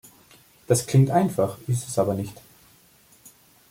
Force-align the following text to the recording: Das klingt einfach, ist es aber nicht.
Das 0.65 0.87
klingt 0.87 1.11
einfach, 1.11 1.59
ist 1.67 1.87
es 1.87 1.99
aber 1.99 2.15
nicht. 2.15 2.41